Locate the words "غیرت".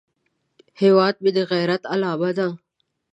1.51-1.81